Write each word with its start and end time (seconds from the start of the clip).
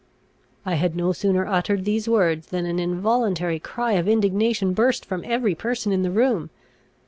I 0.65 0.73
had 0.81 0.95
no 0.95 1.11
sooner 1.13 1.45
uttered 1.45 1.85
these 1.85 2.09
words, 2.09 2.47
than 2.47 2.65
an 2.65 2.79
involuntary 2.79 3.59
cry 3.59 3.91
of 3.91 4.07
indignation 4.07 4.73
burst 4.73 5.05
from 5.05 5.21
every 5.23 5.53
person 5.53 5.91
in 5.91 6.01
the 6.01 6.09
room. 6.09 6.49